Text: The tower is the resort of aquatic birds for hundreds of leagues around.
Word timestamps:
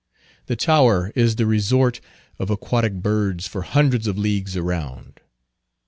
The 0.47 0.55
tower 0.55 1.11
is 1.13 1.35
the 1.35 1.45
resort 1.45 2.01
of 2.39 2.49
aquatic 2.49 3.03
birds 3.03 3.45
for 3.45 3.61
hundreds 3.61 4.07
of 4.07 4.17
leagues 4.17 4.57
around. 4.57 5.19